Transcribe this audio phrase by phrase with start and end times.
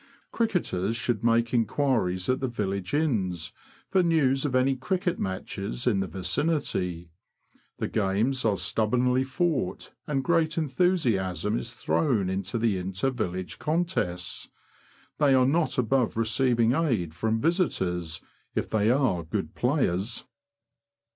[0.31, 3.53] Cricketers should make inquiries at the village inns
[3.87, 7.11] for news of any cricket matches in the vicinity.
[7.77, 14.49] The games are stubbornly fought, and great enthusiasm is thrown into the inter village contests.
[15.19, 18.21] They are not above receiving aid from visitors,
[18.55, 20.25] if they are good players.